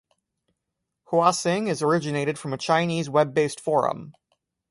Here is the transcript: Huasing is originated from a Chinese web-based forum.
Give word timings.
Huasing 1.11 1.67
is 1.67 1.83
originated 1.83 2.39
from 2.39 2.53
a 2.53 2.57
Chinese 2.57 3.07
web-based 3.07 3.59
forum. 3.59 4.15